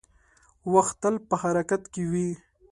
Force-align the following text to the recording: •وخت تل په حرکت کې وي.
•وخت 0.73 0.95
تل 1.01 1.15
په 1.29 1.35
حرکت 1.41 1.81
کې 1.93 2.03
وي. 2.11 2.29